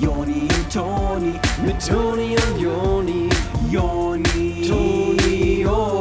[0.00, 1.32] Joni und Toni,
[1.64, 3.28] mit Toni und Joni,
[3.70, 5.94] Joni, Toni, Joni.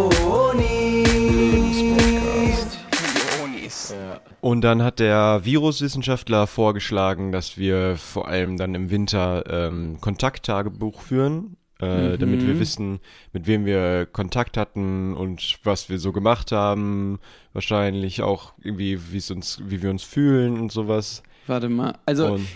[4.41, 11.01] Und dann hat der Viruswissenschaftler vorgeschlagen, dass wir vor allem dann im Winter ähm, Kontakttagebuch
[11.01, 12.99] führen, äh, damit wir wissen,
[13.31, 17.19] mit wem wir Kontakt hatten und was wir so gemacht haben.
[17.53, 21.23] Wahrscheinlich auch irgendwie, wie es uns, wie wir uns fühlen und sowas.
[21.45, 21.95] Warte mal.
[22.05, 22.47] Also, Und-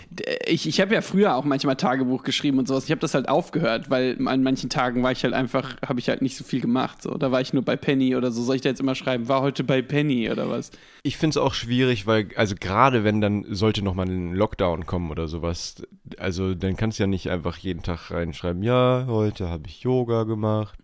[0.46, 2.84] ich, ich habe ja früher auch manchmal Tagebuch geschrieben und sowas.
[2.84, 6.08] Ich habe das halt aufgehört, weil an manchen Tagen war ich halt einfach, habe ich
[6.08, 7.02] halt nicht so viel gemacht.
[7.02, 7.10] So.
[7.18, 8.42] Da war ich nur bei Penny oder so.
[8.42, 10.70] Soll ich da jetzt immer schreiben, war heute bei Penny oder was?
[11.02, 14.86] Ich finde es auch schwierig, weil, also gerade wenn dann sollte noch mal ein Lockdown
[14.86, 15.82] kommen oder sowas,
[16.18, 20.24] also dann kannst du ja nicht einfach jeden Tag reinschreiben, ja, heute habe ich Yoga
[20.24, 20.78] gemacht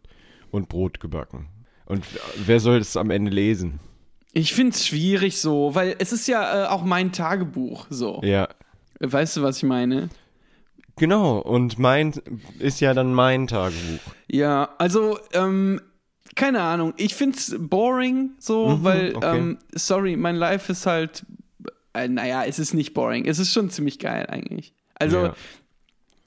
[0.50, 1.48] und Brot gebacken.
[1.86, 2.04] Und
[2.44, 3.80] wer soll das am Ende lesen?
[4.34, 8.20] Ich finde es schwierig so, weil es ist ja äh, auch mein Tagebuch so.
[8.24, 8.48] Ja,
[9.00, 10.08] Weißt du, was ich meine?
[10.96, 11.38] genau.
[11.38, 12.12] Und mein
[12.58, 14.00] ist ja dann mein Tagebuch.
[14.30, 15.80] Ja, also, ähm,
[16.36, 16.94] keine Ahnung.
[16.96, 19.38] Ich find's boring so, Mhm, weil, okay.
[19.38, 21.24] ähm, sorry, mein Life ist halt,
[21.92, 23.26] äh, naja, es ist nicht boring.
[23.26, 24.74] Es ist schon ziemlich geil eigentlich.
[24.94, 25.34] Also, Ja.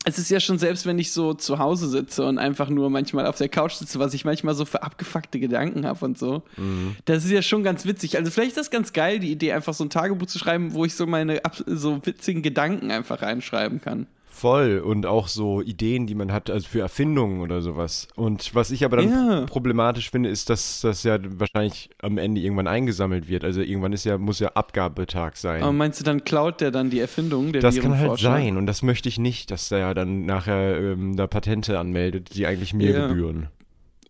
[0.08, 3.26] Es ist ja schon selbst, wenn ich so zu Hause sitze und einfach nur manchmal
[3.26, 6.44] auf der Couch sitze, was ich manchmal so für abgefuckte Gedanken habe und so.
[6.56, 6.96] Mhm.
[7.04, 8.18] Das ist ja schon ganz witzig.
[8.18, 10.86] Also vielleicht ist das ganz geil, die Idee, einfach so ein Tagebuch zu schreiben, wo
[10.86, 14.08] ich so meine so witzigen Gedanken einfach reinschreiben kann.
[14.38, 18.08] Voll und auch so Ideen, die man hat, also für Erfindungen oder sowas.
[18.16, 19.46] Und was ich aber dann Ja.
[19.48, 23.44] problematisch finde, ist, dass das ja wahrscheinlich am Ende irgendwann eingesammelt wird.
[23.44, 25.64] Also irgendwann ist ja, muss ja Abgabetag sein.
[25.64, 28.68] Aber meinst du, dann klaut der dann die Erfindung der das kann halt sein und
[28.68, 32.74] das möchte ich nicht, dass der ja dann nachher ähm, da Patente anmeldet, die eigentlich
[32.76, 33.08] mir Ja.
[33.08, 33.48] gebühren.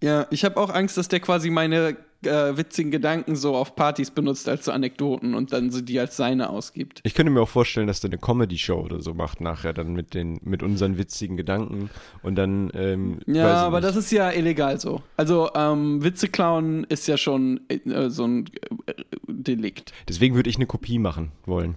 [0.04, 4.12] Ja, ich habe auch Angst, dass der quasi meine äh, witzigen Gedanken so auf Partys
[4.12, 7.02] benutzt als so Anekdoten und dann so die als seine ausgibt.
[7.04, 10.14] Ich könnte mir auch vorstellen, dass der eine Comedy-Show oder so macht nachher dann mit
[10.14, 11.90] den mit unseren witzigen Gedanken
[12.24, 13.90] und dann ähm, Ja, aber nicht.
[13.90, 15.02] das ist ja illegal so.
[15.16, 18.46] Also ähm, Witze klauen ist ja schon äh, so ein
[18.88, 18.94] äh,
[19.28, 19.94] Delikt.
[20.10, 21.76] Deswegen würde ich eine Kopie machen wollen.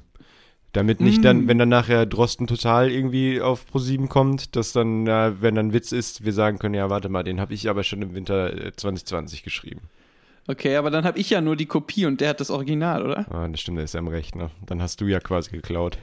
[0.73, 1.05] Damit Mm.
[1.05, 5.73] nicht dann, wenn dann nachher Drosten total irgendwie auf Pro7 kommt, dass dann, wenn dann
[5.73, 8.67] Witz ist, wir sagen können, ja, warte mal, den habe ich aber schon im Winter
[8.67, 9.81] äh, 2020 geschrieben.
[10.51, 13.25] Okay, aber dann habe ich ja nur die Kopie und der hat das Original, oder?
[13.33, 14.51] Ah, das stimmt, der ist ja am Rechner.
[14.67, 15.97] Dann hast du ja quasi geklaut.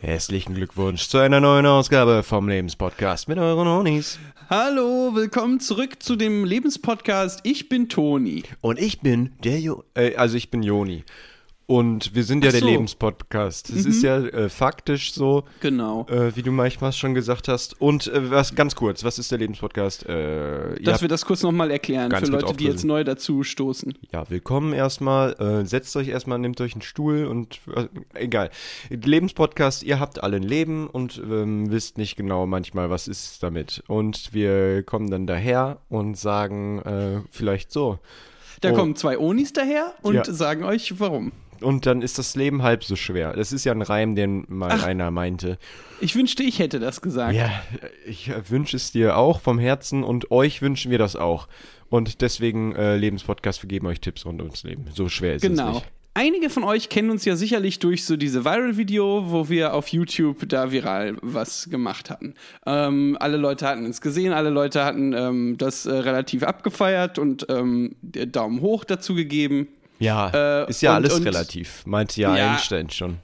[0.00, 4.18] Herzlichen Glückwunsch zu einer neuen Ausgabe vom Lebenspodcast mit euren Honis.
[4.48, 7.40] Hallo, willkommen zurück zu dem Lebenspodcast.
[7.42, 8.44] Ich bin Toni.
[8.62, 11.04] Und ich bin der Jo, äh, also ich bin Joni.
[11.72, 12.66] Und wir sind ja Ach der so.
[12.66, 13.70] Lebenspodcast.
[13.70, 16.06] Es ist ja äh, faktisch so, Genau.
[16.10, 17.80] äh, wie du manchmal schon gesagt hast.
[17.80, 20.04] Und äh, was ganz kurz, was ist der Lebenspodcast?
[20.06, 23.94] Äh, Dass wir das kurz nochmal erklären für Leute, die jetzt neu dazu stoßen.
[24.12, 25.32] ja, willkommen erstmal.
[25.40, 28.50] Äh, setzt euch erstmal, nehmt euch einen Stuhl und äh, egal.
[28.90, 33.82] Lebenspodcast, ihr habt alle ein Leben und ähm, wisst nicht genau manchmal, was ist damit.
[33.88, 37.98] Und wir kommen dann daher und sagen vielleicht so.
[38.60, 38.74] Da Oh.
[38.74, 40.24] kommen zwei Onis daher und Ja.
[40.24, 41.32] sagen euch, warum.
[41.62, 43.32] Und dann ist das Leben halb so schwer.
[43.34, 45.58] Das ist ja ein Reim, den mal einer meinte.
[46.00, 47.34] Ich wünschte, ich hätte das gesagt.
[47.34, 47.50] Ja,
[48.06, 51.48] ich wünsche es dir auch vom Herzen und euch wünschen wir das auch.
[51.88, 54.86] Und deswegen äh, Lebenspodcast, wir geben euch Tipps rund ums Leben.
[54.94, 55.74] So schwer ist es Genau.
[55.74, 55.86] nicht.
[56.14, 60.46] Einige von euch kennen uns ja sicherlich durch so diese Viral-Video, wo wir auf YouTube
[60.46, 62.34] da viral was gemacht hatten.
[62.66, 67.46] Ähm, alle Leute hatten es gesehen, alle Leute hatten ähm, das äh, relativ abgefeiert und
[67.48, 69.68] ähm, Daumen hoch dazu gegeben.
[70.02, 71.86] Ja, Äh, ist ja und- alles und- relativ.
[71.86, 72.52] Meinte ja, Ja.
[72.52, 73.18] Einstein schon.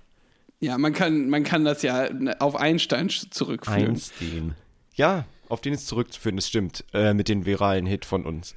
[0.61, 2.09] Ja, man kann, man kann das ja
[2.41, 3.91] auf Einstein zurückführen.
[3.91, 4.55] Einstein.
[4.95, 6.85] Ja, auf den ist zurückzuführen, das stimmt.
[6.93, 8.55] Äh, mit den viralen Hit von uns.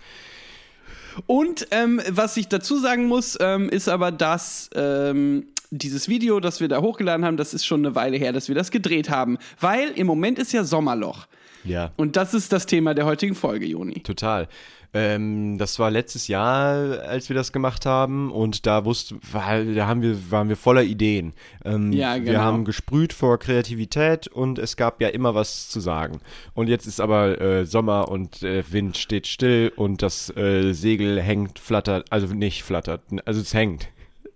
[1.27, 6.59] Und ähm, was ich dazu sagen muss, ähm, ist aber, dass ähm, dieses Video, das
[6.59, 9.37] wir da hochgeladen haben, das ist schon eine Weile her, dass wir das gedreht haben.
[9.59, 11.27] Weil im Moment ist ja Sommerloch.
[11.63, 11.91] Ja.
[11.97, 14.01] Und das ist das Thema der heutigen Folge, Joni.
[14.01, 14.47] Total.
[14.93, 19.87] Ähm, das war letztes Jahr, als wir das gemacht haben und da wusste, war, da
[19.87, 21.31] haben wir, waren wir voller Ideen.
[21.63, 22.39] Ähm, Ja, Wir genau.
[22.39, 26.19] haben gesprüht vor Kreativität und es gab ja immer was zu sagen.
[26.53, 31.21] Und jetzt ist aber äh, Sommer und äh, Wind steht still und das äh, Segel
[31.21, 33.87] hängt, flattert, also nicht flattert, also es hängt.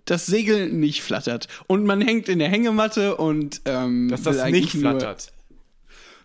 [0.06, 1.48] Das Segel nicht flattert.
[1.68, 4.94] Und man hängt in der Hängematte und ähm, will eigentlich Nur,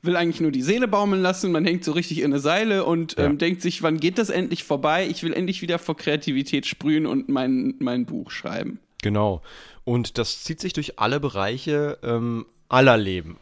[0.03, 1.53] will eigentlich nur die Seele baumeln lassen.
[1.53, 3.25] Man hängt so richtig in eine Seile und Ja.
[3.27, 5.07] ähm, denkt sich, wann geht das endlich vorbei?
[5.09, 8.79] Ich will endlich wieder vor Kreativität sprühen und mein, mein Buch schreiben.
[9.03, 9.43] Genau.
[9.85, 13.37] Und das zieht sich durch alle Bereiche ähm, aller Leben.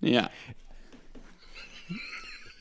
[0.00, 0.30] Ja.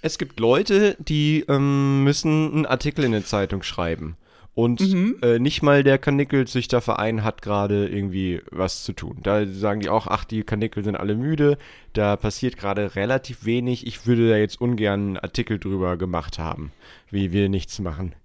[0.01, 4.15] Es gibt Leute, die ähm, müssen einen Artikel in eine Zeitung schreiben.
[4.59, 4.81] Und
[5.21, 9.19] äh, nicht mal der Karnickelzüchterverein hat gerade irgendwie was zu tun.
[9.23, 11.57] Da sagen die auch, ach, die Karnickel sind alle müde,
[11.93, 13.87] da passiert gerade relativ wenig.
[13.87, 16.73] Ich würde da jetzt ungern einen Artikel drüber gemacht haben,
[17.09, 18.15] wie wir nichts machen.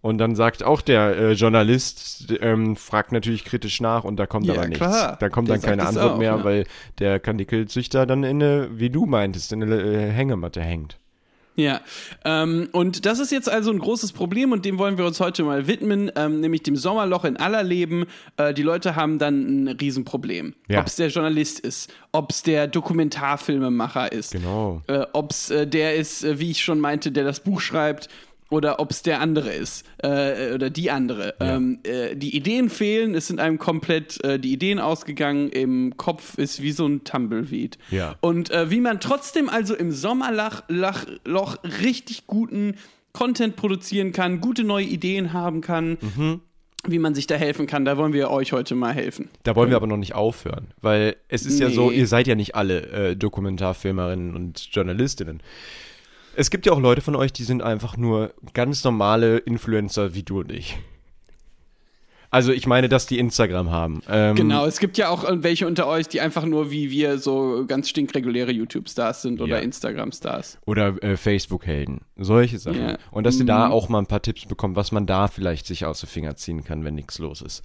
[0.00, 4.46] Und dann sagt auch der äh, Journalist, ähm, fragt natürlich kritisch nach und da kommt
[4.46, 4.80] Ja, aber nichts.
[4.84, 5.16] klar.
[5.20, 6.44] Da kommt Der dann keine Antwort auch, mehr, ja.
[6.44, 6.64] weil
[6.98, 10.98] der Karnickelzüchter dann in eine, wie du meintest, in eine äh, Hängematte hängt.
[11.56, 11.80] Ja,
[12.24, 15.44] ähm, und das ist jetzt also ein großes Problem und dem wollen wir uns heute
[15.44, 18.06] mal widmen, ähm, nämlich dem Sommerloch in aller Leben.
[18.36, 20.54] Äh, die Leute haben dann ein Riesenproblem.
[20.68, 20.80] Ja.
[20.80, 24.82] Ob es der Journalist ist, ob es der Dokumentarfilmemacher ist, Genau.
[24.88, 28.08] äh, ob es äh, der ist, äh, wie ich schon meinte, der das Buch schreibt.
[28.50, 31.34] Oder ob es der andere ist äh, oder die andere.
[31.40, 35.48] Ähm, äh, die Ideen fehlen, es sind einem komplett äh, die Ideen ausgegangen.
[35.48, 37.78] Im Kopf ist wie so ein Tumbleweed.
[37.90, 38.16] Ja.
[38.20, 40.62] Und äh, wie man trotzdem also im Sommerloch
[41.82, 42.76] richtig guten
[43.12, 46.40] Content produzieren kann, gute neue Ideen haben kann, Mhm.
[46.86, 49.30] wie man sich da helfen kann, da wollen wir euch heute mal helfen.
[49.44, 51.98] Da wollen wir aber noch nicht aufhören, weil es ist ja so, Nee.
[51.98, 55.40] ihr seid ja nicht alle äh, Dokumentarfilmerinnen und Journalistinnen.
[56.36, 60.22] Es gibt ja auch Leute von euch, die sind einfach nur ganz normale Influencer wie
[60.22, 60.76] du und ich.
[62.30, 64.02] Also ich meine, dass die Instagram haben.
[64.08, 67.18] Ähm, Genau, es gibt ja auch äh, welche unter euch, die einfach nur wie wir
[67.18, 69.62] so ganz stinkreguläre YouTube-Stars sind oder Ja.
[69.62, 70.58] Instagram-Stars.
[70.66, 72.00] Oder äh, Facebook-Helden.
[72.16, 72.80] Solche Sachen.
[72.88, 72.98] Ja.
[73.12, 73.72] Und dass ihr da Mhm.
[73.72, 76.64] auch mal ein paar Tipps bekommt, was man da vielleicht sich aus den Finger ziehen
[76.64, 77.62] kann, wenn nichts los ist.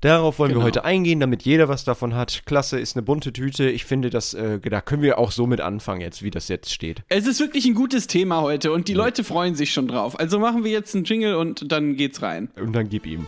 [0.00, 0.60] Darauf wollen Genau.
[0.60, 2.42] wir heute eingehen, damit jeder was davon hat.
[2.46, 3.70] Klasse ist eine bunte Tüte.
[3.70, 6.72] Ich finde, das, äh, da können wir auch so mit anfangen jetzt, wie das jetzt
[6.72, 7.02] steht.
[7.08, 10.18] Es ist wirklich ein gutes Thema heute und die Leute freuen sich schon drauf.
[10.18, 12.50] Also machen wir jetzt einen Jingle und dann geht's rein.
[12.56, 13.26] Und dann gib ihm.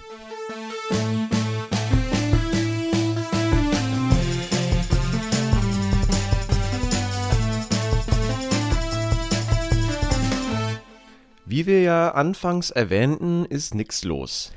[11.46, 14.52] Wie wir ja anfangs erwähnten, ist nichts los.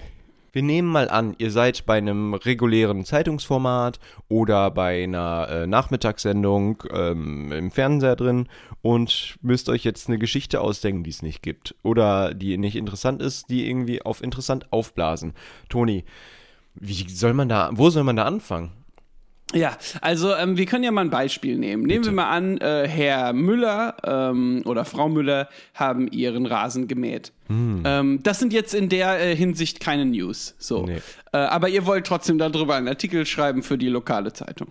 [0.53, 6.83] Wir nehmen mal an, ihr seid bei einem regulären Zeitungsformat oder bei einer äh, Nachmittagssendung
[6.91, 8.47] ähm, im Fernseher drin
[8.81, 11.75] und müsst euch jetzt eine Geschichte ausdenken, die es nicht gibt.
[11.83, 15.33] Oder die nicht interessant ist, die irgendwie auf interessant aufblasen.
[15.69, 16.03] Toni,
[16.75, 18.71] wie soll man da, wo soll man da anfangen?
[19.53, 21.83] Ja, also ähm, wir können ja mal ein Beispiel nehmen.
[21.83, 27.33] Nehmen wir mal an, äh, Herr Müller ähm, oder Frau Müller haben ihren Rasen gemäht.
[27.49, 30.55] Ähm, das sind jetzt in der äh, Hinsicht keine News.
[30.57, 30.85] So.
[30.85, 31.01] Nee.
[31.33, 34.69] Äh, aber ihr wollt trotzdem darüber einen Artikel schreiben für die lokale Zeitung.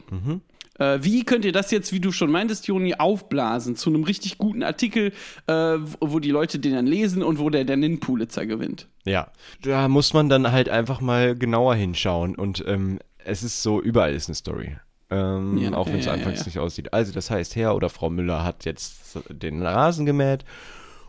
[0.79, 4.39] Äh, wie könnt ihr das jetzt, wie du schon meintest, Joni, aufblasen zu einem richtig
[4.39, 5.13] guten Artikel,
[5.47, 8.89] äh, wo wo die Leute den dann lesen und wo der dann den Pulitzer gewinnt?
[9.05, 9.31] Ja,
[9.63, 14.15] da muss man dann halt einfach mal genauer hinschauen und ähm, es ist so, überall
[14.15, 14.77] ist eine Story.
[15.11, 16.47] Ähm, Ja, auch wenn es ja, anfangs ja.
[16.47, 16.93] nicht aussieht.
[16.93, 20.45] Also das heißt, Herr oder Frau Müller hat jetzt den Rasen gemäht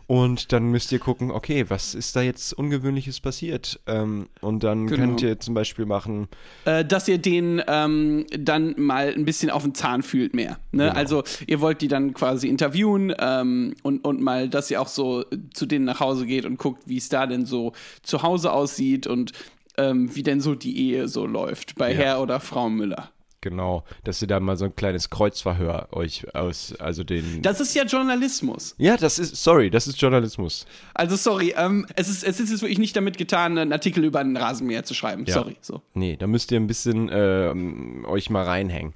[0.08, 3.78] und dann müsst ihr gucken, okay, was ist da jetzt Ungewöhnliches passiert?
[3.86, 4.98] Ähm, und dann Genau.
[5.00, 6.26] könnt ihr zum Beispiel machen,
[6.64, 10.58] äh, dass ihr den ähm, dann mal ein bisschen auf den Zahn fühlt mehr.
[10.72, 10.86] Ne?
[10.88, 10.94] Genau.
[10.96, 15.24] Also ihr wollt die dann quasi interviewen ähm, und, und mal, dass ihr auch so
[15.54, 17.72] zu denen nach Hause geht und guckt, wie es da denn so
[18.02, 19.30] zu Hause aussieht und
[19.78, 21.98] ähm, wie denn so die Ehe so läuft bei Ja.
[21.98, 23.10] Herr oder Frau Müller.
[23.40, 27.42] genau, dass ihr da mal so ein kleines Kreuzverhör euch aus, also den...
[27.42, 28.76] Das ist ja Journalismus.
[28.78, 30.64] ja, das ist, sorry, das ist Journalismus.
[30.94, 34.20] Also sorry, ähm, es, ist, es ist jetzt wirklich nicht damit getan, einen Artikel über
[34.20, 35.24] einen Rasenmäher zu schreiben.
[35.26, 35.34] Ja.
[35.34, 35.56] Sorry.
[35.60, 35.82] So.
[35.94, 38.94] Nee, da müsst ihr ein bisschen ähm, euch mal reinhängen.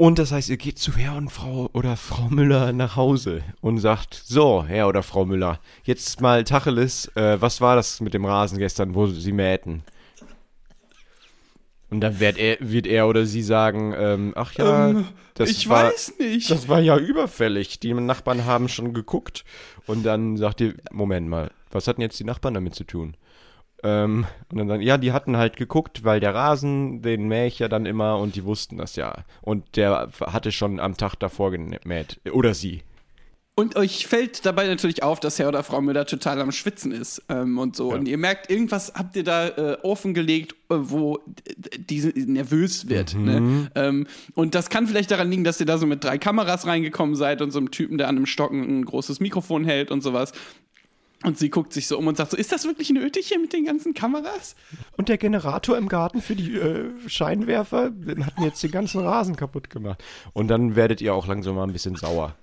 [0.00, 3.76] Und das heißt, ihr geht zu Herr und Frau oder Frau Müller nach Hause und
[3.76, 8.24] sagt, so, Herr oder Frau Müller, jetzt mal Tacheles, äh, was war das mit dem
[8.24, 9.82] Rasen gestern, wo sie mähten?
[11.90, 15.04] Und dann wird er, wird er oder sie sagen, ähm, ach ja, Ähm,
[15.34, 16.50] das ich war, weiß nicht.
[16.50, 17.78] das war ja überfällig.
[17.80, 19.44] Die Nachbarn haben schon geguckt.
[19.86, 23.18] Und dann sagt ihr, Moment mal, was hatten jetzt die Nachbarn damit zu tun?
[23.82, 27.58] Ähm, und dann sagen, ja, die hatten halt geguckt, weil der Rasen, den mähe ich
[27.58, 29.24] ja dann immer und die wussten das ja.
[29.40, 32.20] Und der hatte schon am Tag davor gemäht.
[32.32, 32.82] Oder sie.
[33.56, 37.22] Und euch fällt dabei natürlich auf, dass Herr oder Frau Müller total am Schwitzen ist
[37.28, 37.92] ähm, und so.
[37.92, 43.14] Und ihr merkt, irgendwas habt ihr da äh, offengelegt, äh, wo d- die nervös wird.
[43.14, 43.70] Ne?
[43.74, 47.16] Ähm, und das kann vielleicht daran liegen, dass ihr da so mit drei Kameras reingekommen
[47.16, 50.32] seid und so einem Typen, der an einem Stocken ein großes Mikrofon hält und sowas.
[51.22, 53.52] Und sie guckt sich so um und sagt so, ist das wirklich nötig hier mit
[53.52, 54.56] den ganzen Kameras?
[54.96, 59.36] Und der Generator im Garten für die äh, Scheinwerfer, den hatten jetzt den ganzen Rasen
[59.36, 60.02] kaputt gemacht.
[60.32, 62.36] Und dann werdet ihr auch langsam mal ein bisschen sauer.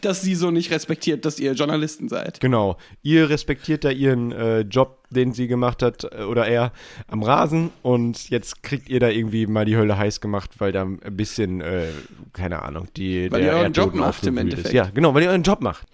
[0.00, 2.38] Dass sie so nicht respektiert, dass ihr Journalisten seid.
[2.38, 2.76] Genau.
[3.02, 6.72] Ihr respektiert da ihren äh, Job, den sie gemacht hat, äh, oder er,
[7.08, 7.70] am Rasen.
[7.82, 11.60] Und jetzt kriegt ihr da irgendwie mal die Hölle heiß gemacht, weil da ein bisschen,
[11.62, 11.88] äh,
[12.32, 14.68] keine Ahnung, die, Weil der ihr euren Job Erdboden macht im Endeffekt.
[14.68, 14.72] Ist.
[14.72, 15.88] Ja, genau, weil ihr euren Job macht.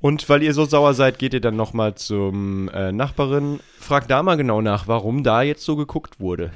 [0.00, 4.22] Und weil ihr so sauer seid, geht ihr dann nochmal zum äh, Nachbarin, fragt da
[4.22, 6.52] mal genau nach, warum da jetzt so geguckt wurde.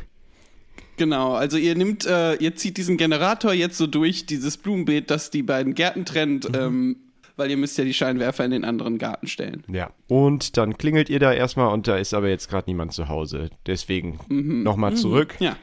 [0.97, 5.31] Genau, also ihr nimmt, äh, ihr zieht diesen Generator jetzt so durch dieses Blumenbeet, das
[5.31, 6.55] die beiden Gärten trennt, Mhm.
[6.61, 6.97] ähm,
[7.37, 9.65] weil ihr müsst ja die Scheinwerfer in den anderen Garten stellen.
[9.73, 9.91] Ja.
[10.07, 13.51] Und dann klingelt ihr da erstmal und da ist aber jetzt gerade niemand zu Hause.
[13.67, 15.35] Deswegen nochmal zurück.
[15.41, 15.57] Ja.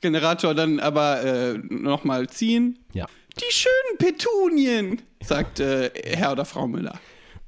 [0.00, 2.78] Generator dann aber äh, nochmal ziehen.
[2.92, 3.06] Ja.
[3.38, 6.98] Die schönen Petunien, sagt äh, Herr oder Frau Müller.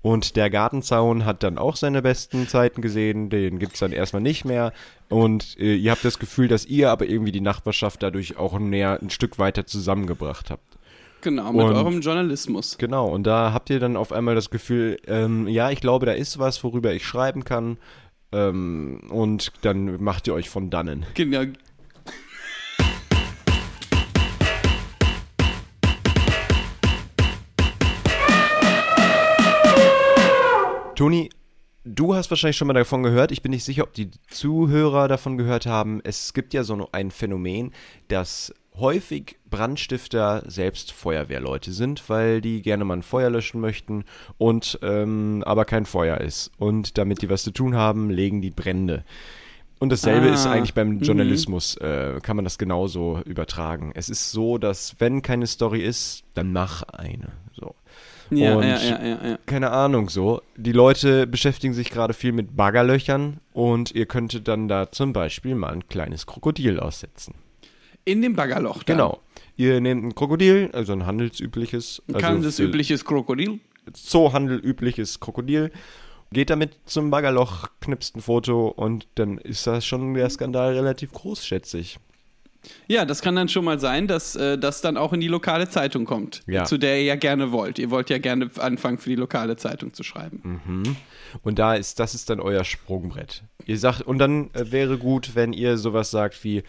[0.02, 3.28] Und der Gartenzaun hat dann auch seine besten Zeiten gesehen.
[3.28, 4.72] Den gibt es dann erstmal nicht mehr.
[5.08, 8.98] Und äh, ihr habt das Gefühl, dass ihr aber irgendwie die Nachbarschaft dadurch auch näher
[9.02, 10.62] ein Stück weiter zusammengebracht habt.
[11.22, 12.78] Genau, mit Und- eurem Journalismus.
[12.78, 16.12] Genau, und da habt ihr dann auf einmal das Gefühl, ähm, ja, ich glaube, da
[16.12, 17.78] ist was, worüber ich schreiben kann.
[18.32, 21.04] Ähm, und dann macht ihr euch von dannen.
[21.14, 21.44] Genau.
[30.96, 31.28] Toni,
[31.84, 33.30] du hast wahrscheinlich schon mal davon gehört.
[33.30, 36.00] Ich bin nicht sicher, ob die Zuhörer davon gehört haben.
[36.04, 37.72] Es gibt ja so ein Phänomen,
[38.08, 44.04] dass häufig Brandstifter selbst Feuerwehrleute sind, weil die gerne mal ein Feuer löschen möchten
[44.38, 46.50] und ähm, aber kein Feuer ist.
[46.56, 49.04] Und damit die was zu tun haben, legen die Brände.
[49.78, 51.00] Und dasselbe Ah, ist eigentlich beim mhm.
[51.00, 53.92] Journalismus, äh, kann man das genauso übertragen.
[53.94, 57.32] Es ist so, dass wenn keine Story ist, dann mach eine.
[57.52, 57.74] So.
[58.30, 60.42] Ja, Und- ja, ja, keine Ahnung so.
[60.56, 65.54] Die Leute beschäftigen sich gerade viel mit Baggerlöchern und ihr könntet dann da zum Beispiel
[65.54, 67.34] mal ein kleines Krokodil aussetzen.
[68.04, 68.82] In dem Baggerloch.
[68.82, 68.92] Da.
[68.92, 69.20] Genau.
[69.56, 73.60] Ihr nehmt ein Krokodil, also ein handelsübliches, Ein also Kann das für übliches Krokodil.
[73.92, 75.70] Zoohandel übliches Krokodil.
[76.32, 81.12] Geht damit zum Baggerloch, knipst ein Foto und dann ist das schon der Skandal relativ
[81.12, 81.98] groß, schätze ich.
[82.88, 85.68] Ja, das kann dann schon mal sein, dass äh, das dann auch in die lokale
[85.68, 86.64] Zeitung kommt, Ja.
[86.64, 87.78] zu der ihr ja gerne wollt.
[87.78, 90.60] Ihr wollt ja gerne anfangen, für die lokale Zeitung zu schreiben.
[90.66, 90.96] Mhm.
[91.42, 93.42] Und da ist, das ist dann euer Sprungbrett.
[93.66, 96.62] Ihr sagt, und dann äh, wäre gut, wenn ihr sowas sagt wie,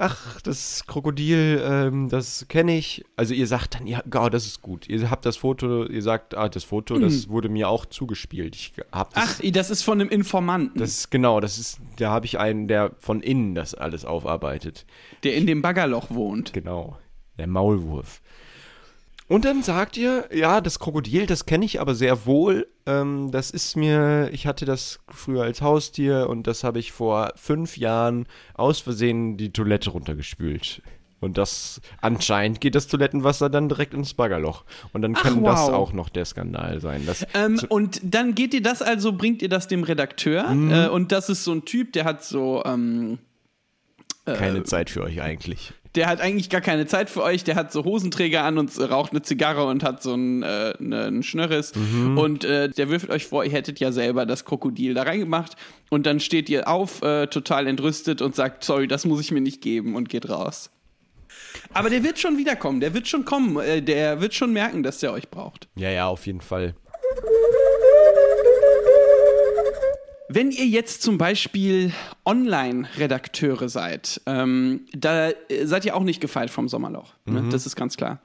[0.00, 3.04] ach, das Krokodil, ähm, das kenne ich.
[3.16, 4.88] Also ihr sagt dann, ja, oh, das ist gut.
[4.88, 8.56] Ihr habt das Foto, ihr sagt, ah, das Foto, das wurde mir auch zugespielt.
[8.56, 12.10] Ich hab das, Ach, das ist von einem Informanten, das ist genau, das ist, da
[12.10, 14.86] habe ich einen, der von innen das alles aufarbeitet.
[15.22, 16.52] der in dem Baggerloch wohnt.
[16.52, 16.96] Genau,
[17.38, 18.22] der Maulwurf.
[19.30, 22.66] Und dann sagt ihr, ja, das Krokodil, das kenne ich aber sehr wohl.
[22.84, 27.30] Ähm, das ist mir, ich hatte das früher als Haustier und das habe ich vor
[27.36, 30.82] fünf Jahren aus Versehen die Toilette runtergespült.
[31.20, 34.64] Und das, anscheinend geht das Toilettenwasser dann direkt ins Baggerloch.
[34.92, 35.74] Und dann Ach, kann das wow.
[35.74, 37.04] auch noch der Skandal sein.
[37.06, 41.12] Das, Ähm, und dann geht ihr das also, bringt ihr das dem Redakteur äh, und
[41.12, 43.20] das ist so ein Typ, der hat so, ähm,
[44.38, 45.72] keine Zeit für euch eigentlich.
[45.96, 49.10] der hat eigentlich gar keine Zeit für euch, der hat so Hosenträger an und raucht
[49.10, 51.72] eine Zigarre und hat so einen, äh, ne- einen Schnörres
[52.16, 55.56] und äh, der würfelt euch vor, ihr hättet ja selber das Krokodil da reingemacht
[55.90, 59.40] und dann steht ihr auf, äh, total entrüstet und sagt, sorry, das muss ich mir
[59.40, 60.70] nicht geben und geht raus.
[61.74, 64.98] Aber der wird schon wiederkommen, der wird schon kommen, äh, der wird schon merken, dass
[65.00, 65.66] der euch braucht.
[65.74, 66.74] Ja, ja, auf jeden Fall.
[70.32, 71.90] Wenn ihr jetzt zum Beispiel
[72.24, 77.14] Online-Redakteure seid, ähm, da äh, seid ihr auch nicht gefeit vom Sommerloch.
[77.26, 77.48] Ne?
[77.50, 78.20] Das ist ganz klar.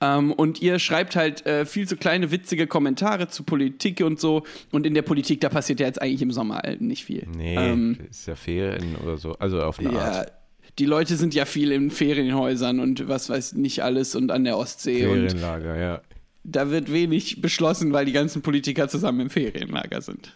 [0.00, 4.42] Ähm, und ihr schreibt halt äh, viel so kleine witzige Kommentare zu Politik und so.
[4.72, 7.24] Und in der Politik, da passiert ja jetzt eigentlich im Sommer äh, nicht viel.
[7.36, 9.34] Nee, Ähm, ist ja Ferien oder so.
[9.34, 10.32] Also auf eine ja, Art.
[10.80, 14.58] die Leute sind ja viel in Ferienhäusern und was weiß nicht alles und an der
[14.58, 15.06] Ostsee.
[15.06, 16.00] Und Ferienlager, ja.
[16.42, 20.32] da wird wenig beschlossen, weil die ganzen Politiker zusammen im Ferienlager sind.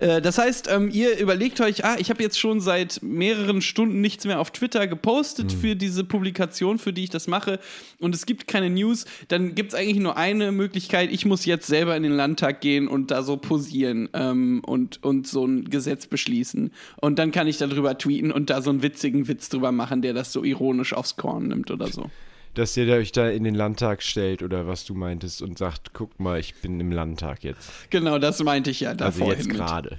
[0.00, 4.00] Äh, Das heißt, ähm, ihr überlegt euch, ah, ich habe jetzt schon seit mehreren Stunden
[4.00, 7.58] nichts mehr auf Twitter gepostet für diese Publikation, für die ich das mache,
[8.00, 11.66] und es gibt keine News, dann gibt es eigentlich nur eine Möglichkeit, ich muss jetzt
[11.66, 16.06] selber in den Landtag gehen und da so posieren ähm, und, und so ein Gesetz
[16.06, 16.72] beschließen.
[17.00, 20.12] Und dann kann ich darüber tweeten und da so einen witzigen Witz drüber machen, der
[20.14, 22.10] das so ironisch aufs Korn nimmt oder so.
[22.56, 26.18] Dass ihr euch da in den Landtag stellt oder was du meintest und sagt, guck
[26.18, 27.70] mal, ich bin im Landtag jetzt.
[27.90, 29.32] Genau, das meinte ich ja Also davor.
[29.34, 29.98] jetzt gerade.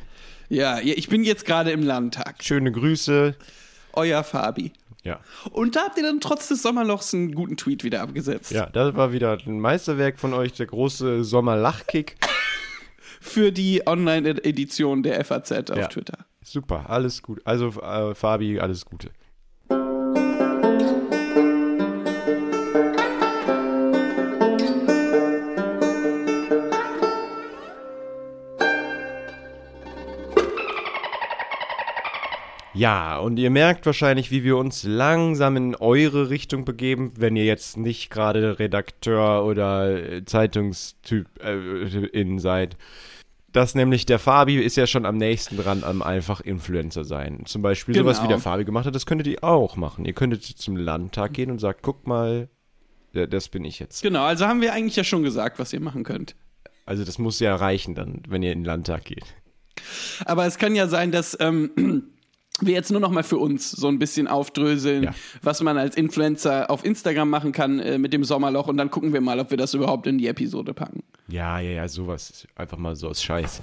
[0.49, 2.43] Ja, ja, ich bin jetzt gerade im Landtag.
[2.43, 3.35] Schöne Grüße.
[3.93, 4.71] Euer Fabi.
[5.03, 5.19] Ja.
[5.51, 8.51] Und da habt ihr dann trotz des Sommerlochs einen guten Tweet wieder abgesetzt.
[8.51, 12.15] Ja, das war wieder ein Meisterwerk von euch, der große Sommerlachkick.
[13.21, 15.87] Für die Online-Edition der FAZ auf Ja.
[15.87, 16.25] Twitter.
[16.43, 17.41] Super, alles gut.
[17.45, 19.09] Also äh, Fabi, alles Gute.
[32.77, 37.45] Ja, und ihr merkt wahrscheinlich, wie wir uns langsam in eure Richtung begeben, wenn ihr
[37.45, 42.77] jetzt nicht gerade Redakteur oder äh, Zeitungstyp äh, in seid.
[43.51, 47.43] Das nämlich der Fabi ist ja schon am nächsten dran am einfach Influencer sein.
[47.45, 48.35] Zum Beispiel sowas wie Genau.
[48.35, 50.05] der Fabi gemacht hat, das könntet ihr auch machen.
[50.05, 52.49] Ihr könntet zum Landtag gehen und sagt, guck mal,
[53.13, 54.03] das bin ich jetzt.
[54.03, 56.35] Genau, also haben wir eigentlich ja schon gesagt, was ihr machen könnt.
[56.85, 59.25] Also das muss ja reichen dann, wenn ihr in den Landtag geht.
[60.25, 62.03] Aber es kann ja sein, dass ähm,
[62.61, 65.13] wir jetzt nur noch mal für uns so ein bisschen aufdröseln, Ja.
[65.41, 69.13] was man als Influencer auf Instagram machen kann äh, mit dem Sommerloch und dann gucken
[69.13, 71.03] wir mal, ob wir das überhaupt in die Episode packen.
[71.27, 72.47] Ja, ja, ja, sowas.
[72.55, 73.61] Einfach mal so aus Scheiß.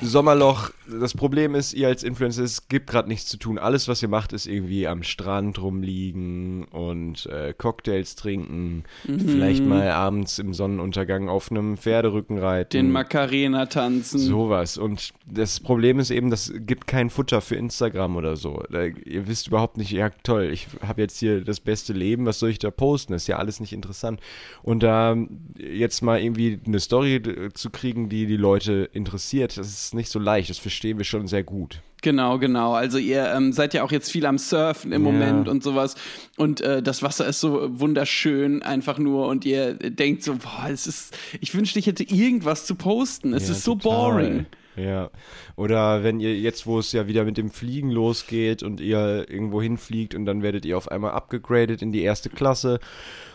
[0.00, 3.58] Sommerloch, das Problem ist, ihr als Influencer, es gibt gerade nichts zu tun.
[3.58, 8.84] Alles, was ihr macht, ist irgendwie am Strand rumliegen und äh, Cocktails trinken.
[9.04, 12.70] Vielleicht mal abends im Sonnenuntergang auf einem Pferderücken reiten.
[12.70, 14.18] Den Macarena tanzen.
[14.18, 14.76] Sowas.
[14.76, 18.62] Und das Problem ist eben, das gibt kein Futter für Instagram oder so.
[18.70, 22.38] Da, ihr wisst überhaupt nicht, ja toll, ich habe jetzt hier das beste Leben, was
[22.38, 23.12] soll ich da posten?
[23.12, 24.20] Das ist ja alles nicht interessant.
[24.62, 25.16] Und da
[25.56, 30.10] jetzt mal irgendwie eine Story äh, zu kriegen, die die Leute interessiert, das ist nicht
[30.10, 30.50] so leicht.
[30.50, 31.80] Das verstehen wir schon sehr gut.
[32.02, 32.72] Genau, genau.
[32.74, 35.12] Also ihr ähm, seid ja auch jetzt viel am Surfen im Ja.
[35.12, 35.94] Moment und sowas.
[36.36, 40.86] Und äh, das Wasser ist so wunderschön einfach nur und ihr denkt so, boah, es
[40.88, 43.32] ist, ich wünschte, ich hätte irgendwas zu posten.
[43.32, 44.12] Es Ja, ist so total.
[44.12, 44.46] boring.
[44.76, 45.10] Ja.
[45.54, 49.62] Oder wenn ihr jetzt, wo es ja wieder mit dem Fliegen losgeht und ihr irgendwo
[49.62, 52.80] hinfliegt und dann werdet ihr auf einmal abgegradet in die erste Klasse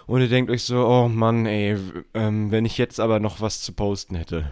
[0.06, 1.78] und ihr denkt euch so, oh Mann, ey,
[2.14, 4.52] ähm, wenn ich jetzt aber noch was zu posten hätte.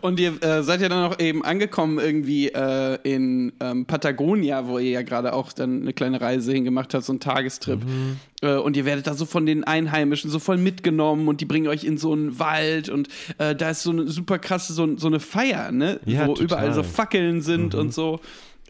[0.00, 4.78] Und ihr äh, seid ja dann auch eben angekommen irgendwie äh, in ähm, Patagonia, wo
[4.78, 7.80] ihr ja gerade auch dann eine kleine Reise hingemacht habt, so einen Tagestrip.
[8.42, 11.68] Äh, und ihr werdet da so von den Einheimischen so voll mitgenommen und die bringen
[11.68, 15.06] euch in so einen Wald und äh, da ist so eine super krasse, so, so
[15.06, 16.00] eine Feier, ne?
[16.04, 16.44] Ja, wo total.
[16.44, 18.20] überall so Fackeln sind und so.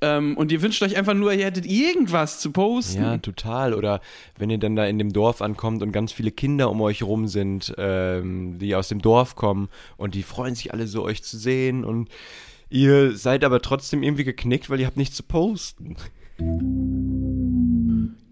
[0.05, 3.03] Ähm, und ihr wünscht euch einfach nur, ihr hättet irgendwas zu posten.
[3.03, 3.73] Ja, total.
[3.75, 4.01] Oder
[4.39, 7.27] wenn ihr dann da in dem Dorf ankommt und ganz viele Kinder um euch rum
[7.27, 11.39] sind, ähm, die aus dem Dorf kommen und die freuen sich alle so, euch zu
[11.39, 12.09] sehen und
[12.69, 15.97] ihr seid aber trotzdem irgendwie geknickt, weil ihr habt nichts zu posten.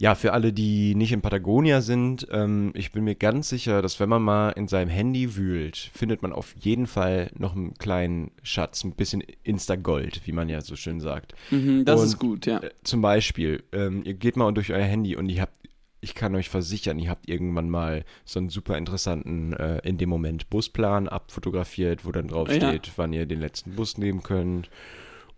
[0.02, 4.00] Ja, für alle, die nicht in Patagonia sind, ähm, ich bin mir ganz sicher, dass
[4.00, 8.32] wenn man mal in seinem Handy wühlt, findet man auf jeden Fall noch einen kleinen
[8.42, 11.34] Schatz, ein bisschen Insta-Gold, wie man ja so schön sagt.
[11.52, 12.58] Mhm, das Und, ist gut, ja.
[12.58, 15.54] äh, Zum Beispiel, ähm, ihr geht mal durch euer Handy und ihr habt,
[16.00, 20.08] ich kann euch versichern, ihr habt irgendwann mal so einen super interessanten, äh, in dem
[20.08, 22.56] Moment Busplan abfotografiert, wo dann drauf Ja.
[22.56, 24.68] steht, wann ihr den letzten Bus nehmen könnt.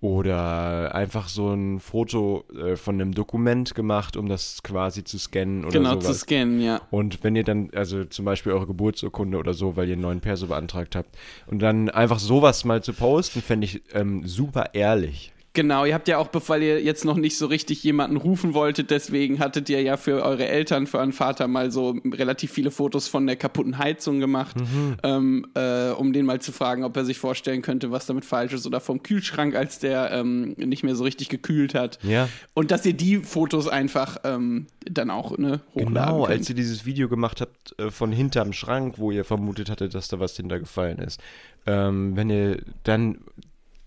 [0.04, 5.64] Oder einfach so ein Foto äh, von einem Dokument gemacht, um das quasi zu scannen
[5.64, 6.20] oder Genau, zu sowas.
[6.20, 6.82] scannen, ja.
[6.90, 10.20] Und wenn ihr dann, also zum Beispiel eure Geburtsurkunde oder so, weil ihr einen neuen
[10.20, 15.32] Perso beantragt habt, und dann einfach sowas mal zu posten, fände ich ähm, super ehrlich.
[15.54, 18.90] Genau, ihr habt ja auch, weil ihr jetzt noch nicht so richtig jemanden rufen wolltet,
[18.90, 23.06] deswegen hattet ihr ja für eure Eltern, für euren Vater mal so relativ viele Fotos
[23.06, 24.56] von der kaputten Heizung gemacht,
[25.04, 28.52] ähm, äh, um den mal zu fragen, ob er sich vorstellen könnte, was damit falsch
[28.52, 32.00] ist oder vom Kühlschrank, als der ähm, nicht mehr so richtig gekühlt hat.
[32.02, 32.28] Ja.
[32.54, 36.38] Und dass ihr die Fotos einfach ähm, dann auch ne, hochladen Genau, könnt.
[36.38, 40.08] als ihr dieses Video gemacht habt äh, von hinterm Schrank, wo ihr vermutet hattet, dass
[40.08, 41.20] da was hintergefallen ist.
[41.66, 43.18] Ähm, wenn ihr dann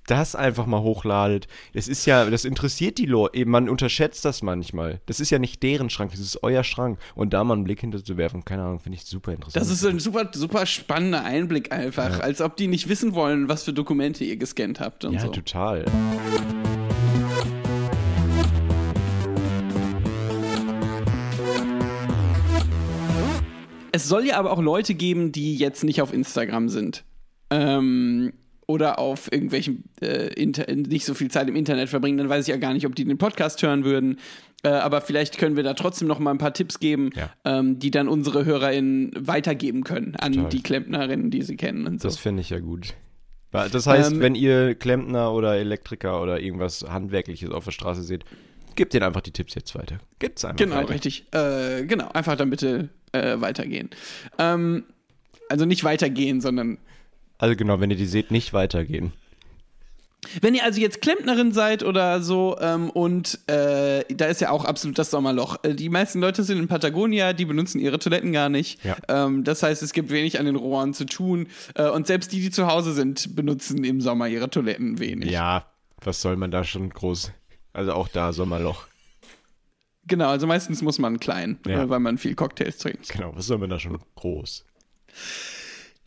[0.07, 5.01] das einfach mal hochladet, es ist ja, das interessiert die Leute, man unterschätzt das manchmal.
[5.05, 6.97] Das ist ja nicht deren Schrank, das ist euer Schrank.
[7.13, 9.61] Und da mal einen Blick hinter zu werfen, keine Ahnung, finde ich super interessant.
[9.61, 13.63] Das ist ein super, super spannender Einblick einfach, als ob die nicht wissen wollen, was
[13.63, 15.27] für Dokumente ihr gescannt habt und ja, so.
[15.27, 15.85] total.
[23.91, 27.03] Es soll ja aber auch Leute geben, die jetzt nicht auf Instagram sind.
[27.49, 28.33] Ähm,
[28.67, 32.53] oder auf irgendwelchen äh, Inter nicht so viel Zeit im Internet verbringen, dann weiß ich
[32.53, 34.19] ja gar nicht, ob die den Podcast hören würden.
[34.63, 37.29] Äh, aber vielleicht können wir da trotzdem noch mal ein paar Tipps geben, Ja.
[37.45, 40.49] ähm, die dann unsere HörerInnen weitergeben können an Total.
[40.49, 42.07] die Klempnerinnen, die sie kennen und so.
[42.07, 42.93] Das finde ich ja gut.
[43.51, 48.25] Das heißt, Ähm, wenn ihr Klempner oder Elektriker oder irgendwas Handwerkliches auf der Straße seht,
[48.75, 49.97] gebt denen einfach die Tipps jetzt weiter.
[50.19, 50.89] Gibt's einfach Genau, weiter.
[50.89, 51.25] richtig.
[51.31, 53.89] Äh, genau, einfach dann bitte äh, weitergehen.
[54.37, 54.83] Ähm,
[55.49, 56.77] also nicht weitergehen, sondern
[57.37, 59.13] Also genau, wenn ihr die seht, nicht weitergehen.
[60.41, 64.65] Wenn ihr also jetzt Klempnerin seid oder so ähm, und äh, da ist ja auch
[64.65, 65.57] absolut das Sommerloch.
[65.63, 68.83] Äh, Die meisten Leute sind in Patagonia, die benutzen ihre Toiletten gar nicht.
[68.83, 68.97] Ja.
[69.07, 72.41] Ähm, das heißt, es gibt wenig an den Rohren zu tun äh, und selbst die,
[72.41, 75.29] die zu Hause sind, benutzen im Sommer ihre Toiletten wenig.
[75.31, 75.65] Ja,
[76.03, 77.31] was soll man da schon groß?
[77.73, 78.87] Also auch da Sommerloch.
[80.07, 81.83] Genau, also meistens muss man klein, Ja.
[81.83, 83.07] äh, weil man viel Cocktails trinkt.
[83.09, 84.65] Genau, was soll man da schon groß?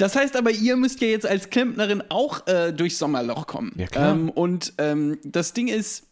[0.00, 3.72] Das heißt aber, ihr müsst ja jetzt als Klempnerin auch äh, durchs Sommerloch kommen.
[3.76, 4.14] Ja, klar.
[4.14, 6.06] Ähm, und ähm, das Ding ist,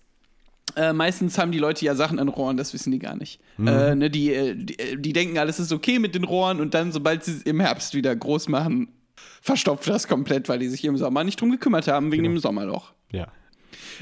[0.76, 3.40] äh, meistens haben die Leute ja Sachen an Rohren, das wissen die gar nicht.
[3.56, 3.68] Mhm.
[3.68, 6.74] Äh, ne, die, äh, die, äh, die denken, alles ist okay mit den Rohren und
[6.74, 8.88] dann, sobald sie es im Herbst wieder groß machen,
[9.40, 12.34] verstopft das komplett, weil die sich im Sommer nicht drum gekümmert haben wegen Genau.
[12.36, 12.92] dem Sommerloch.
[13.10, 13.28] Ja.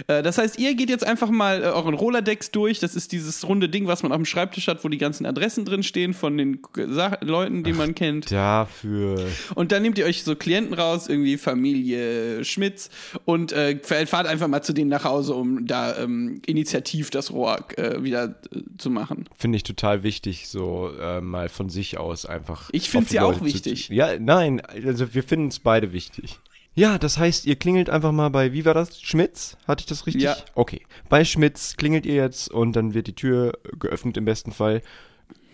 [0.06, 2.78] Äh, das heißt, ihr geht jetzt einfach mal äh, euren Rolodex durch.
[2.80, 5.64] Das ist dieses runde Ding, was man auf dem Schreibtisch hat, wo die ganzen Adressen
[5.64, 8.30] drin stehen von den Sa Leuten, die man kennt.
[8.30, 9.26] Dafür.
[9.54, 12.90] Und dann nehmt ihr euch so Klienten raus, irgendwie Familie Schmitz,
[13.24, 17.58] und äh, fahrt einfach mal zu denen nach Hause, um da ähm, initiativ das Rohr
[17.76, 19.28] äh, wieder äh, zu machen.
[19.36, 22.68] Finde ich total wichtig, so mal von sich aus einfach.
[22.72, 23.88] Ich auf die ja auch Leute wichtig.
[23.88, 26.38] Ja, nein, also wir finden es beide wichtig.
[26.76, 29.00] Ja, das heißt, ihr klingelt einfach mal bei, wie war das?
[29.00, 29.56] Schmitz?
[29.66, 30.24] Hatte ich das richtig?
[30.24, 30.36] Ja.
[30.54, 30.82] Okay.
[31.08, 34.82] Bei Schmitz klingelt ihr jetzt und dann wird die Tür geöffnet im besten Fall.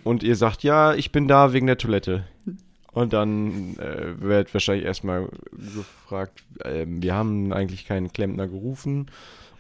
[0.03, 2.25] Und ihr sagt, ja, ich bin da wegen der Toilette.
[2.93, 9.07] Und dann äh, wird wahrscheinlich erstmal gefragt, ähm, wir haben eigentlich keinen Klempner gerufen.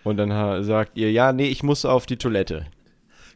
[0.03, 2.67] Und dann sagt ihr, ja, nee, ich muss auf die Toilette.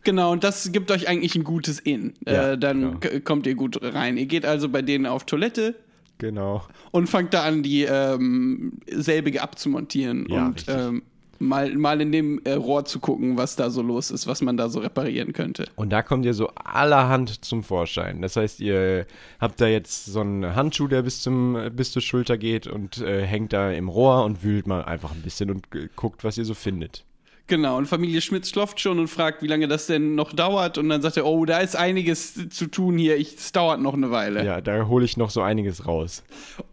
[0.03, 2.15] Genau, und das gibt euch eigentlich ein gutes In.
[2.27, 3.21] Ja, äh, dann genau.
[3.21, 4.17] kommt ihr gut rein.
[4.17, 5.77] Ihr geht also bei denen auf Toilette
[6.19, 6.65] Genau.
[6.93, 11.03] und fangt da an, die ähm, selbige abzumontieren Ja, und ähm,
[11.39, 14.57] mal, mal in dem äh, Rohr zu gucken, was da so los ist, was man
[14.57, 15.67] da so reparieren könnte.
[15.77, 18.23] Und da kommt ihr so allerhand zum Vorschein.
[18.23, 19.07] Das heißt, ihr
[19.41, 23.25] habt da jetzt so einen Handschuh, der bis, zum, bis zur Schulter geht und äh,
[23.25, 26.45] hängt da im Rohr und wühlt mal einfach ein bisschen und äh, guckt, was ihr
[26.45, 27.05] so findet.
[27.49, 30.79] Genau, und Familie Schmitz klopft schon und fragt, wie lange das denn noch dauert.
[30.79, 34.11] Und dann sagt er, oh, da ist einiges zu tun hier, es dauert noch eine
[34.11, 34.45] Weile.
[34.45, 36.25] Ja, da hole ich noch so einiges raus.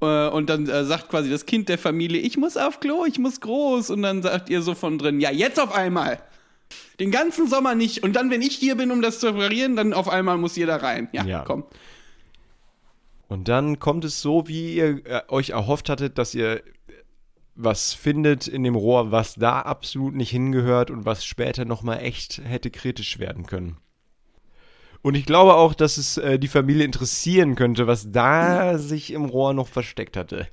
[0.02, 3.20] Äh, und dann äh, sagt quasi das Kind der Familie, ich muss auf Klo, ich
[3.20, 3.92] muss groß.
[3.92, 6.20] Und dann sagt ihr so von drin, ja, jetzt auf einmal.
[7.00, 8.02] Den ganzen Sommer nicht.
[8.02, 10.66] Und dann, wenn ich hier bin, um das zu reparieren, dann auf einmal muss ihr
[10.66, 11.08] da rein.
[11.12, 11.44] Ja, Ja.
[11.46, 11.66] komm.
[13.28, 16.62] Und dann kommt es so, wie ihr äh, euch erhofft hattet, dass ihr
[17.56, 22.42] was findet in dem Rohr, was da absolut nicht hingehört und was später nochmal echt
[22.44, 23.78] hätte kritisch werden können.
[25.02, 29.26] Und ich glaube auch, dass es äh, die Familie interessieren könnte, was da sich im
[29.26, 30.48] Rohr noch versteckt hatte.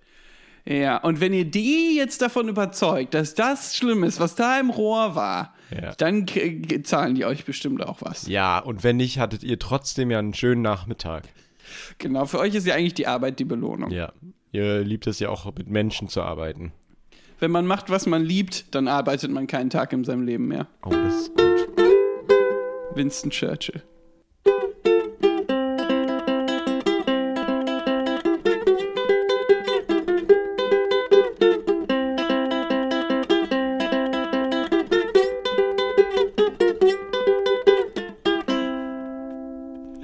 [0.66, 4.68] Ja, und wenn ihr die jetzt davon überzeugt, dass das schlimm ist, was da im
[4.70, 5.94] Rohr war, Ja.
[5.94, 6.26] dann
[6.82, 8.26] zahlen die euch bestimmt auch was.
[8.26, 11.24] Ja, und wenn nicht, hattet ihr trotzdem ja einen schönen Nachmittag.
[11.98, 13.90] Genau, für euch ist ja eigentlich die Arbeit die Belohnung.
[13.90, 14.12] Ja.
[14.52, 16.72] Ihr liebt es ja auch, mit Menschen zu arbeiten.
[17.40, 20.66] Wenn man macht, was man liebt, dann arbeitet man keinen Tag in seinem Leben mehr.
[20.84, 21.68] Oh, das ist gut.
[22.94, 23.82] Winston Churchill.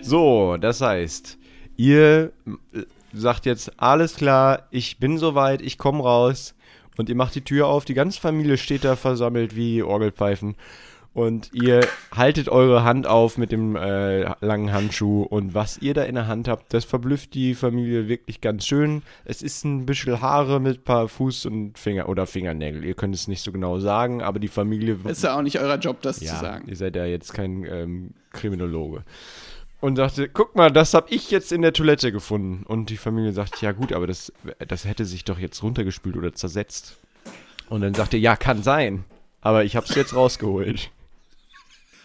[0.00, 1.36] So, das heißt,
[1.76, 2.32] ihr
[3.12, 6.54] sagt jetzt, alles klar, ich bin soweit, ich komme raus.
[6.96, 10.56] Und ihr macht die Tür auf, die ganze Familie steht da versammelt wie Orgelpfeifen.
[11.16, 11.80] Und ihr
[12.14, 15.22] haltet eure Hand auf mit dem äh, langen Handschuh.
[15.22, 19.00] Und was ihr da in der Hand habt, das verblüfft die Familie wirklich ganz schön.
[19.24, 22.84] Es ist ein bisschen Haare mit paar Fuß- und Finger oder Fingernägel.
[22.84, 25.78] Ihr könnt es nicht so genau sagen, aber die Familie Ist ja auch nicht euer
[25.78, 26.68] Job, das ja, zu sagen.
[26.68, 29.02] ihr seid ja jetzt kein ähm, Kriminologe.
[29.80, 32.64] Und sagte, guck mal, das habe ich jetzt in der Toilette gefunden.
[32.66, 34.32] Und die Familie sagt, ja gut, aber das,
[34.66, 36.96] das hätte sich doch jetzt runtergespült oder zersetzt.
[37.68, 39.04] Und dann sagte, ja, kann sein.
[39.42, 40.90] Aber ich habe es jetzt rausgeholt.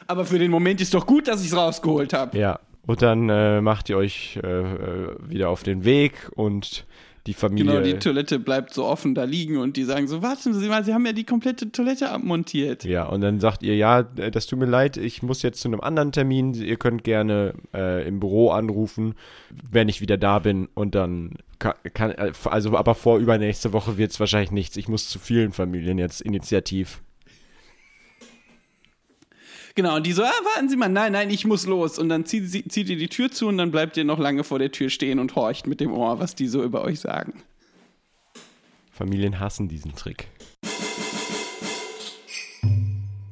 [0.07, 2.37] Aber für den Moment ist doch gut, dass ich es rausgeholt habe.
[2.37, 2.59] Ja.
[2.85, 6.85] Und dann äh, macht ihr euch äh, äh, wieder auf den Weg und
[7.27, 7.71] die Familie.
[7.71, 10.83] Genau, die Toilette bleibt so offen da liegen und die sagen so, warten Sie mal,
[10.83, 12.83] Sie haben ja die komplette Toilette abmontiert.
[12.83, 15.81] Ja, und dann sagt ihr, ja, das tut mir leid, ich muss jetzt zu einem
[15.81, 16.53] anderen Termin.
[16.53, 19.13] Ihr könnt gerne äh, im Büro anrufen,
[19.69, 20.67] wenn ich wieder da bin.
[20.73, 24.77] Und dann kann, kann äh, also aber vor übernächste Woche wird es wahrscheinlich nichts.
[24.77, 27.01] Ich muss zu vielen Familien jetzt initiativ.
[29.75, 31.97] Genau, und die so, ah, warten Sie mal, nein, nein, ich muss los.
[31.97, 34.43] Und dann zieht, sie, zieht ihr die Tür zu und dann bleibt ihr noch lange
[34.43, 37.41] vor der Tür stehen und horcht mit dem Ohr, was die so über euch sagen.
[38.91, 40.27] Familien hassen diesen Trick.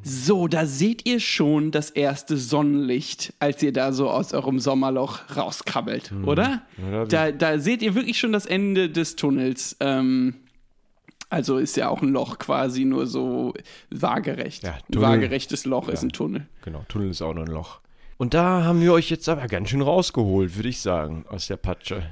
[0.02, 5.20] So, da seht ihr schon das erste Sonnenlicht, als ihr da so aus eurem Sommerloch
[5.36, 6.64] rauskrabbelt, oder?
[6.88, 9.76] Oder wie- Da, da seht ihr wirklich schon das Ende des Tunnels.
[9.80, 10.36] Ähm,
[11.30, 13.54] also ist ja auch ein Loch quasi nur so
[13.92, 14.64] waagerecht.
[14.64, 16.08] Ja, ein waagerechtes Loch ist Ja.
[16.08, 16.48] ein Tunnel.
[16.64, 17.80] Genau, Tunnel ist auch nur ein Loch.
[18.18, 21.58] Und da haben wir euch jetzt aber ganz schön rausgeholt, würde ich sagen, aus der
[21.58, 22.04] Patsche.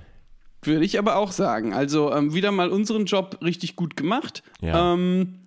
[0.64, 1.74] Würde ich aber auch sagen.
[1.74, 4.42] Also ähm, wieder mal unseren Job richtig gut gemacht.
[4.62, 4.94] Ja.
[4.94, 5.40] Ähm,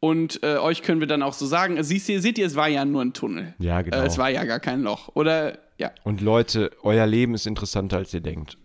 [0.00, 2.68] Und äh, euch können wir dann auch so sagen, siehst ihr, seht ihr, es war
[2.68, 3.54] ja nur ein Tunnel.
[3.58, 3.96] Ja, genau.
[3.96, 5.08] Äh, es war ja gar kein Loch.
[5.14, 8.58] Oder ja, Und Leute, euer Leben ist interessanter, als ihr denkt.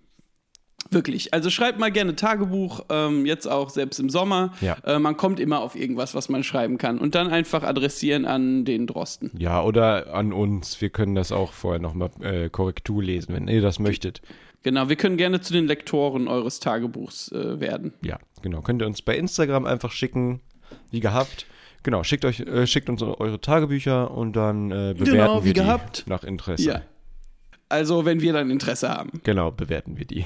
[0.93, 1.33] Wirklich.
[1.33, 4.53] Also schreibt mal gerne Tagebuch, ähm, jetzt auch selbst im Sommer.
[4.61, 4.77] Ja.
[4.85, 6.99] Äh, man kommt immer auf irgendwas, was man schreiben kann.
[6.99, 9.31] Und dann einfach adressieren an den Drosten.
[9.37, 10.79] Ja, oder an uns.
[10.81, 14.21] Wir können das auch vorher nochmal äh, Korrektur lesen, wenn ihr das möchtet.
[14.63, 17.93] Genau, wir können gerne zu den Lektoren eures Tagebuchs äh, werden.
[18.01, 18.61] Ja, genau.
[18.61, 20.39] Könnt ihr uns bei Instagram einfach schicken,
[20.89, 21.45] wie gehabt.
[21.83, 25.59] Genau, schickt, euch, äh, schickt uns eure Tagebücher und dann äh, bewerten Genau, wir die
[25.59, 26.05] gehabt.
[26.07, 26.63] nach Interesse.
[26.63, 26.81] Ja.
[27.67, 29.19] Also, wenn wir dann Interesse haben.
[29.23, 30.25] Genau, bewerten wir die.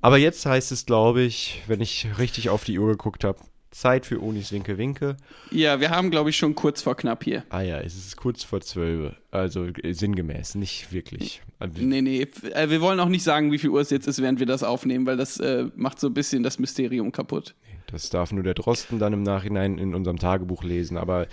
[0.00, 3.38] Aber jetzt heißt es, glaube ich, wenn ich richtig auf die Uhr geguckt habe,
[3.76, 5.16] Zeit für Unis Winke Winke.
[5.50, 7.44] Ja, wir haben, glaube ich, schon kurz vor knapp hier.
[7.50, 9.14] Ah ja, es ist kurz vor zwölf.
[9.30, 11.42] Also äh, sinngemäß, nicht wirklich.
[11.58, 12.26] Also, Nee, nee.
[12.54, 14.62] Äh, wir wollen auch nicht sagen, wie viel Uhr es jetzt ist, während wir das
[14.62, 17.54] aufnehmen, weil das äh, macht so ein bisschen das Mysterium kaputt.
[17.86, 21.26] Das darf nur der Drosten dann im Nachhinein in unserem Tagebuch lesen, aber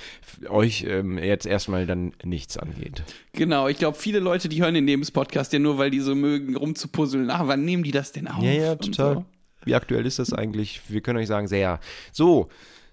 [0.49, 3.03] euch ähm, jetzt erstmal dann nichts angeht.
[3.33, 6.55] Genau, ich glaube, viele Leute, die hören den Nebenspodcast ja nur, weil die so mögen,
[6.55, 7.29] rumzupuzzeln.
[7.29, 8.43] Ach, wann nehmen die das denn auf?
[8.43, 9.15] Ja, ja, total.
[9.15, 9.25] So.
[9.65, 10.81] Wie aktuell ist das eigentlich?
[10.89, 11.79] Wir können euch sagen, sehr.
[12.11, 12.49] So,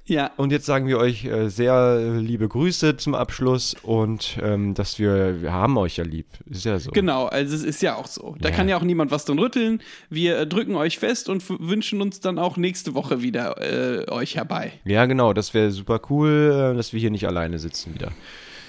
[0.07, 4.75] Ja, und jetzt sagen wir euch äh, sehr äh, liebe Grüße zum Abschluss und ähm,
[4.75, 6.27] dass wir, wir haben euch ja lieb.
[6.51, 6.91] Ist ja so.
[6.91, 7.27] genau.
[7.27, 8.35] Also, es ist ja auch so.
[8.41, 8.55] Da Ja.
[8.57, 9.81] kann ja auch niemand was dran rütteln.
[10.09, 14.35] Wir äh, drücken euch fest und wünschen uns dann auch nächste Woche wieder äh, euch
[14.35, 14.73] herbei.
[14.85, 18.11] Ja, genau, das wäre super cool, dass wir hier nicht alleine sitzen wieder.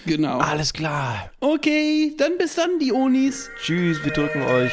[0.05, 0.37] Genau.
[0.39, 1.31] Alles klar.
[1.39, 3.49] Okay, dann bis dann, die Onis.
[3.63, 4.71] Tschüss, wir drücken euch.